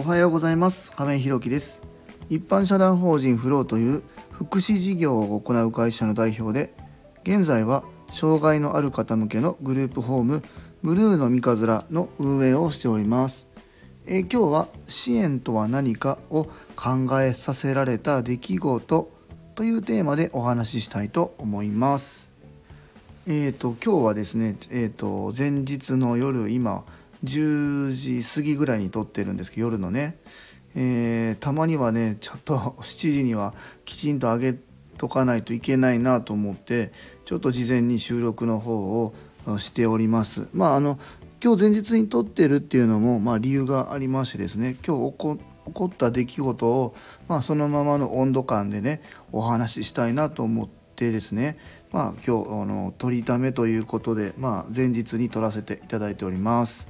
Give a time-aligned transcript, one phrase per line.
[0.00, 0.92] おはようございます。
[0.92, 1.82] 亀井弘樹です。
[2.30, 6.72] 一般社団法人フローという福祉事業を行う会社の代表で
[7.22, 10.42] 現在は障害のある方向けのグループホーム
[10.82, 13.46] ブルーの三日面の運営をしております。
[14.06, 16.44] え今日は支援とは何かを
[16.76, 19.10] 考えさせられた出来事
[19.54, 22.30] というテーマでお話ししたいと思います。
[23.26, 26.84] えーと、今日はですね、えーと前日の夜今
[27.24, 30.18] 10時過ぎぐらいに撮ってるんですけど夜のね、
[30.74, 34.58] えー、たまにはねちょっと 7時にはきちんと上げ
[34.98, 36.92] とかないといけないなと思って
[37.24, 39.14] ちょっと事前に収録の方を
[39.58, 40.48] しております。
[40.52, 40.98] まああの
[41.42, 45.38] 今日前日に撮ってるっていうのも、まあ、理由がありましてですね今日起
[45.72, 46.94] こった出来事を、
[47.28, 49.00] まあ、そのままの温度感でね
[49.32, 51.56] お話ししたいなと思ってですね
[51.92, 56.86] まあ今日あの撮りためということで、まあ、前日に撮らせていただいております。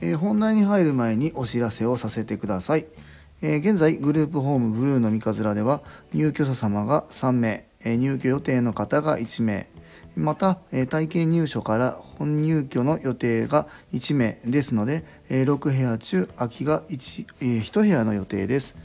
[0.00, 2.86] えー、本題に入る前にお知らせをさせてください。
[3.40, 9.66] えー、現在グループホームブルーの三日面では入居者様が3名、えー、入居予定の方が1名
[10.14, 18.76] また、え体験入所から本入居の予定が1名ですので、え6部屋中空きが 1,、え1部屋の予定です、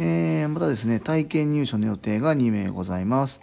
[0.00, 3.40] えまたですね体験入所の予定が2名ございます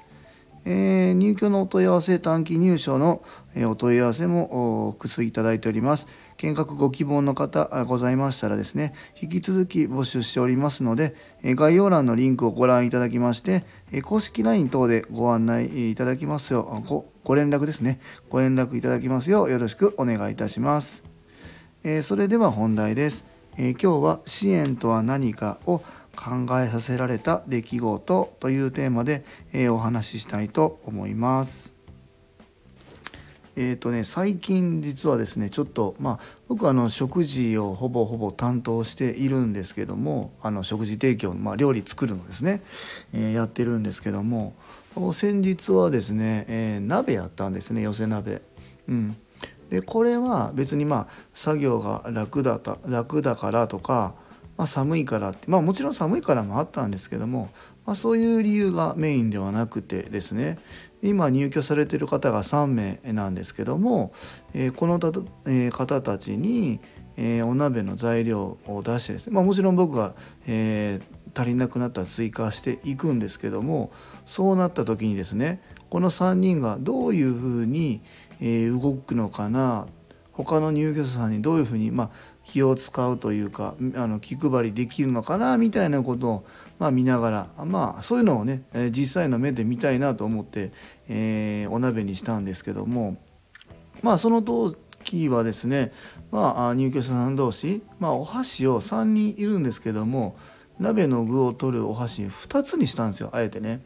[0.66, 3.22] えー、入居のお問い合わせ短期入所の、
[3.56, 6.08] え、お問い合わせも複数いただいております。
[6.38, 18.00] 見学ご希望の方ございましたらですね引き続き募集しておりますので、え、概要欄のリンクをご覧いただきまして、え公式 LINE 等でご案内いただきますよごご連絡ですね。
[18.30, 21.04] ご連絡いただきますようよろしくお願いいたします、
[21.84, 23.26] えそれでは本題です、
[23.58, 25.82] え今日は支援とは何かを
[26.20, 31.74] 考えさせられた出来事というテーマで、えー、お話ししたいと思います。
[33.56, 42.62] えーとね、最近実はですねちょっとまあ僕あの食事をほぼほぼ担当しているんですけどもあの食事提供、まあ、料理作るのですね、
[43.14, 44.54] えー、やってるんですけども
[45.14, 48.42] 先日はですね、えー、鍋やったんですね寄せ鍋。
[48.88, 49.18] うん、
[49.70, 54.14] でこれは別にまあ作業が楽だた楽だからとか
[54.60, 57.50] まあ、寒いからってまあもちろん寒いからもあったんですけども、
[57.86, 60.60] まあ、そういう理由がメインではなくてですね
[61.02, 64.12] 今入居されてる方が3名なんですけども、
[64.54, 65.08] えー、このた、
[65.46, 66.82] えー、方たちに、
[67.16, 70.14] えー、お鍋の材料を出してですね、まあ、もちろん僕が、
[70.46, 71.00] え
[71.34, 73.92] 足りなくなったら追加していくんですけども
[74.26, 78.02] そうなった時にですねこの3人がどういうふうに、
[78.42, 79.88] え動くのかな
[80.44, 82.10] 他の入居者さんにどういうふうに、まあ、
[82.50, 86.46] 気を使うというかあの気配りできるのかなみたいなことを、
[86.80, 90.72] まあ、見ながらまあそういうのをね実際の目で見たいなと思って、
[91.08, 93.18] えー、お鍋にしたんですけども
[94.02, 95.94] まあその時はですね、
[96.32, 100.36] まあ、入居者さん同士、まあ、お箸を3人いるんですけども
[100.80, 103.82] 鍋の具を取るお箸2つにしたんですよあえてね。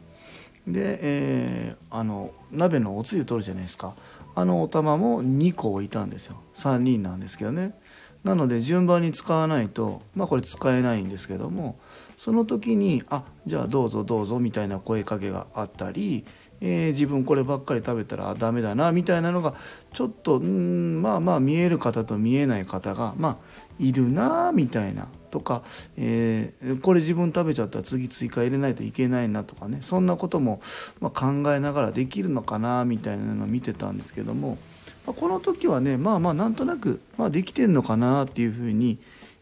[0.66, 3.94] で、えー、あの鍋のおつゆ取るじゃないですか。
[4.36, 6.36] あのお玉も2個置いたんですよ。
[6.54, 7.74] 3人なんですけどね。
[8.24, 11.78] なので順番に使わないとまあこれ使えないんですけども
[12.16, 16.24] その時に「あじゃあどうぞどうぞ」みたいな声かけがあったり、
[16.60, 19.54] えー、自分こればっかり食べたらダメだなみたいなのが
[19.92, 23.36] ちょっとんまあまあ見える方と見えない方がまあ
[23.78, 25.62] いるなみたいなとか、
[25.98, 30.62] えー、これ自分食べちゃったら次追加入れないといけないなとかねそんなことも、
[31.00, 34.56] ま考えながらできるのかなみたいなのを見てたんですけども。
[35.06, 38.98] この時はねまあまあなんとなく、まあ、できてんのかなっていうふうに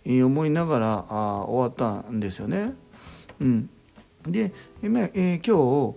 [0.06, 2.74] 思いながらあ終わったんですよね。
[3.40, 3.70] うん、
[4.26, 4.52] で、
[4.82, 5.94] えー、今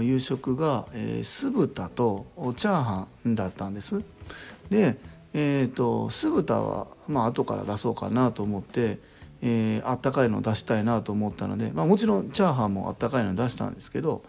[0.00, 2.26] 日夕食が、えー、酢豚と
[2.56, 4.02] チャーハンだったんです。
[4.70, 4.96] で、
[5.32, 8.98] えーと、酢豚は、まあ後から出そうかなと思って、
[9.48, 14.24] えー、あったかいのを出したいなと思ったので、まあ、もちろんチャーハンもあったかいの出したんですけど、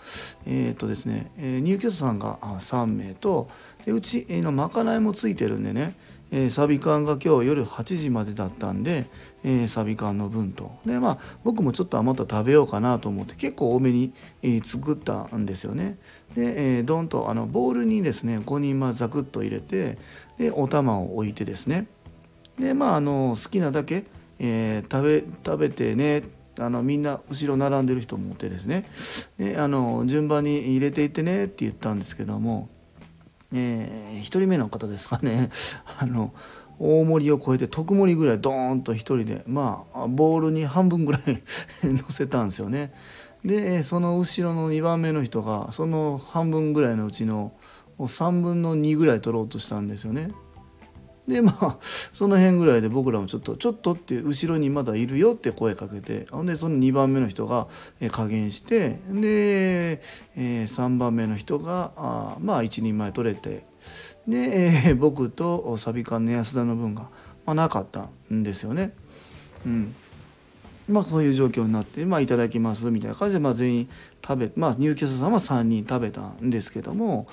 [0.45, 3.49] えーとですねえー、入居者さんが3名と
[3.85, 5.96] でうちのまかないもついてるんでね、
[6.31, 9.05] えー、サビ缶が今日夜8時までだったんで、
[9.43, 14.13] えー、サビ缶の分とでまあ僕もちょっと余った食べようかなと思って結構多めに、
[14.43, 15.97] えー、作ったんですよね。
[16.35, 19.97] で、えー、ドンとあのボウルにですね5人まザクッと入れて
[20.37, 21.87] でお玉を置いてですね
[22.59, 24.03] でまああの好きなだけ
[24.39, 26.23] えー、食べ食べてね
[26.59, 28.85] あのみんな後ろ並んでる人もってですね
[29.37, 32.69] であの順番に入れていってねって言ったんですけども、
[33.53, 35.49] えー、1人目の方ですかね
[35.99, 36.34] あの
[36.79, 41.22] 大盛りを超えて特盛りぐらいドーンと1人でまあボールに半分ぐらい
[41.84, 42.93] 乗せたんですよね。
[43.43, 47.53] でその後ろの2番目の人がその半分ぐらいのうちの
[47.99, 50.31] 3分の2ぐらい取ろうとしたんですよね。
[51.28, 57.68] でまあその辺ぐらいで僕らもちょっと「ちょっと」って後ろにまだいるよって声かけてほんでその2番目の人が
[58.12, 60.02] 加減してで、
[60.38, 63.66] え、3番目の人があまあ一人前取れて
[64.28, 67.09] で、え、僕とサビ缶の安田の分が、
[67.46, 68.94] まあ、なかったんですよね。
[69.66, 69.96] うん
[70.89, 73.89] まあ、そういう状況になって「まあ、いただきます」みたいな感じで、まあ、全員
[74.25, 77.28] 食べまあ入居者さんは3人食べたんですけども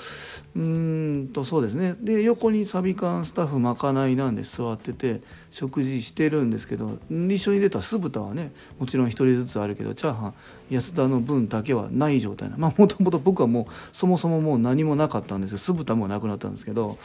[0.54, 1.96] うんとそうですね。
[2.00, 5.20] で横にサビ缶スタッフまかないなんで座ってて
[5.50, 10.34] 食事してるんですけど一緒に出た酢豚はねもちろん1人ずつあるけどチャーハン
[10.70, 15.58] 安田の分だけはない状態なまあもともと僕はもうそもそももう何もなかったんですよ。
[15.58, 16.98] 酢豚もなくなったんですけど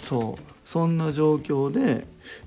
[0.00, 2.06] そうそんな状況で、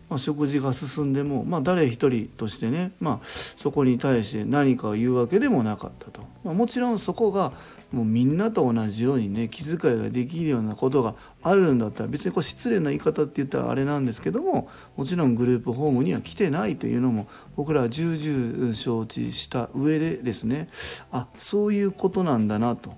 [0.10, 6.22] まあ、食事が進んでも、まあ、誰一人としてね、まあ、そこに対して何かを言うわけでもなかったと。
[6.44, 7.52] まあ、もちろんそこが
[7.92, 20.68] もうみんなと同じようにね気遣いができるようなことがあるんだったら別にこう失礼な言い方って言ったらあれなんですけどももちろんグループホームには来てないというのも僕らは重々承知した上でですね
[21.12, 22.94] あそういうことなんだなと。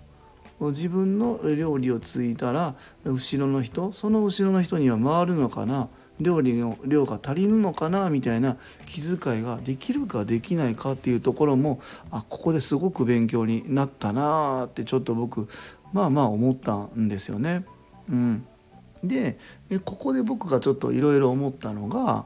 [0.61, 2.75] 自分の料理をついたら
[3.05, 5.87] 後ろの人その後ろの人には回るのかな
[6.19, 11.81] 料理の量が足りるのかなみたいな気遣いができるかできないかっていうところも
[12.11, 15.47] あここですごく勉強になったなってちょっと僕
[15.93, 17.65] まあまあ思ったんですよね。
[18.09, 18.45] うん、
[19.03, 19.37] で
[19.85, 22.25] ここで僕がちょっといろいろ思ったのが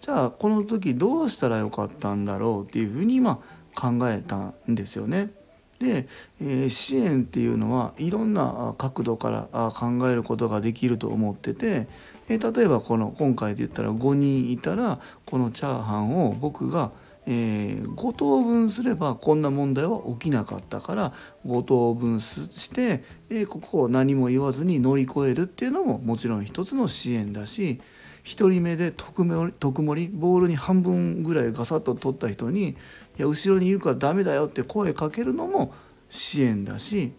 [0.00, 3.36] じゃあこの時どうしたらよかったんだろうっていうふうに今
[3.74, 5.30] 考えたんですよね。
[5.78, 6.08] で、
[6.40, 11.86] えー、支援っていうのはいろんな角度から考えることができると思ってて
[12.28, 16.90] えー、例えばこの今回で言ったら5人いたらこのチャーハンを僕が、
[17.26, 21.12] えー、5等分すればこんな問題は起きなかったから
[21.46, 27.80] 5等分して、えー、ここを何も言わずに乗り越えるっていうのももちろん一つの支援だし
[28.24, 32.70] 1人目で特盛特盛ボールに半分ぐらいガサッと取った人に
[33.18, 35.72] 「いや後ろにいるからダメだよ」って声かけるのも
[36.08, 37.12] 支援だし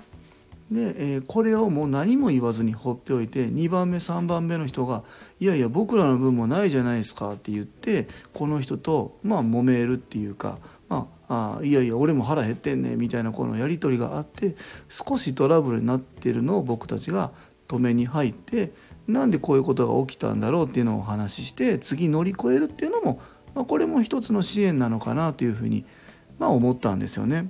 [0.72, 5.04] で、えー、これをもう何も言わずに放っておいて2番目3番目の人が
[5.40, 10.60] 「いやいや僕らの分もないじゃないですか」って言ってこの人とまあ揉めるっていうか
[10.90, 14.56] 「まあ、あいやいや俺も腹減ってんね」みたいなこのやり取りがあって
[14.90, 17.32] 少しトラブルになってるのを僕たちが
[17.68, 18.72] 止めに入って
[19.10, 23.20] なんでこういうことが起きたんだろうっていうのをお話しして次乗り越えるっていうのも、
[23.56, 25.84] まあ、これも一つの支援なのかなというふうに、
[26.38, 27.50] まあ、思ったんですよね。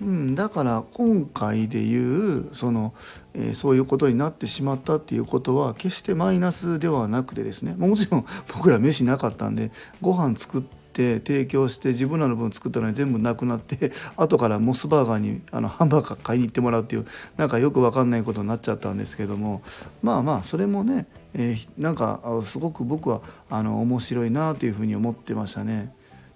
[0.00, 2.92] うん、だから今回でいうその、
[3.34, 17.06] えー、そういうことになってしまったっていうことは決してマイナスではなくてですねもちろん僕ら飯なかったんでご飯作って提供して自分らの分作ったのに全部なくなって 後からモスバーガーにあのハンバーガー買いに行ってもらうっていう
[17.36, 19.62] なんかよく分かんないことになっちゃったんですけども
[20.02, 25.92] まあまあそれもね、えー、なんかすごく僕はあの面白いなというふうに思ってましたね。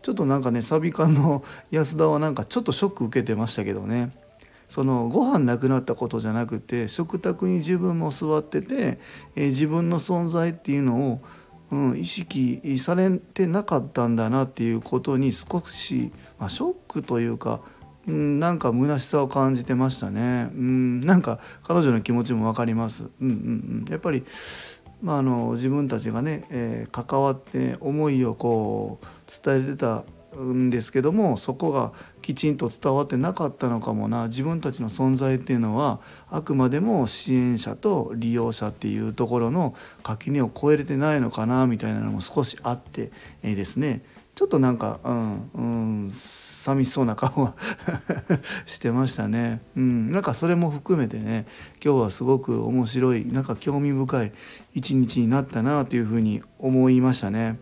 [0.07, 1.43] ちょっとなんかねサビ缶の
[1.73, 4.13] 安田はなんかちょっとショック受けてましたけどね
[4.69, 9.01] そのご飯なくなったことじゃなくて食卓に自分も座ってて、
[9.35, 11.21] えー、自分の存在っていうのを、
[11.71, 17.61] うん、意識されてなかったんだなっていうことに少し、まあ、ショックというか、
[18.07, 20.49] うん、なんか虚しさを感じてましたね。
[20.55, 23.11] うん、なんか彼女の気持ちも分かります。
[23.21, 24.25] うんうんうん、やっぱり
[25.03, 29.07] まあ、あの自分たちがね、えー、関わって思いをこう
[29.45, 30.05] 伝えてた
[30.43, 36.01] んですけどもそこがきちんと伝わってなかったのかもな自分たちの存在っていうのは
[36.31, 43.11] あくまでも支援者と利用者っていうところの垣根を越えれてないのかなみたいなのも少しあって、
[43.43, 44.03] えー、ですね
[44.37, 47.55] ちょっとなんか、うん、うん、寂しそうな顔は
[48.67, 49.63] してましたね。
[49.79, 51.47] うん、なんかそれも含めてね、
[51.83, 54.33] 今日はすごく面白い、なんか興味深い
[54.75, 57.59] 一日になったなというふうに思いましたね。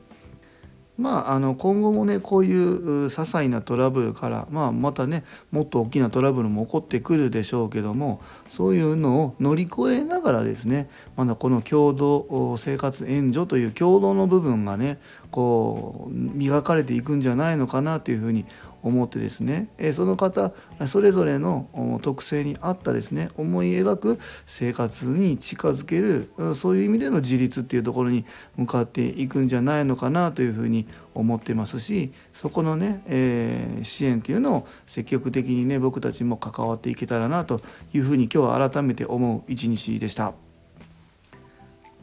[0.97, 14.99] まあ、あの今後もねこういう些細なトラブルから、まあ、またねもっと大きなトラブルも起こってくるでしょうけどもそういうのを乗り越えながらですねまだこの共同生活援助という共同の部分がね
[15.35, 18.45] こう磨かれていくんじゃないのかなというふうに
[18.85, 20.53] 思ってですねその方
[20.87, 28.25] それぞれの特性に合ったですね思い描く生活に近づけるそういう意味での自立っていうところに
[28.57, 37.61] 向かっていくんじゃないのかなというふうに思ってますしそこのね、えー、支援っていうのを積極的にね僕たちも関わっていけたらなと
[37.93, 40.33] いうふうに今日は改めて思う一日でした。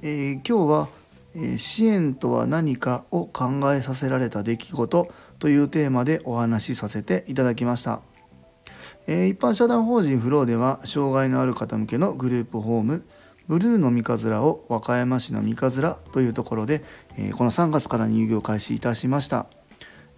[0.01, 1.00] えー、今日は
[1.57, 8.01] 支援とは何かを考えさせられた出来事というテーマでお話しさせていただきました。
[9.07, 13.05] 一般社団法人フローでは障害のある方向けのグループホーム
[13.47, 16.83] ブルーの三日面を和歌山市の三日面というところで、
[17.17, 19.47] えこの3月から入業開始いたしました、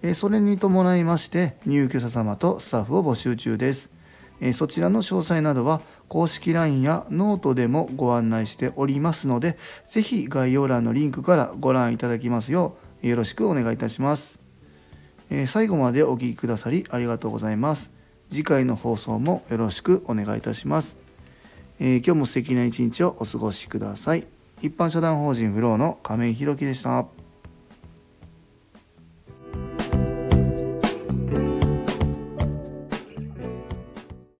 [0.03, 3.93] えそれに伴いまして入居者様とスタッフを募集中です
[4.46, 9.58] えそちらの詳細などは公式 LINE やノートでもご案内しておりますので、
[9.88, 14.42] ぜひ概要欄のリンクからご覧いただきますようよろしくお願いいたします。
[15.30, 17.90] え最後までお聴きくださりありがとうございます。
[18.30, 20.98] 次回の放送もよろしくお願いいたします。
[21.80, 24.26] え、今日も素敵な一日をお過ごしください。
[24.62, 27.12] 一般社団法人フローの亀井宏樹でした。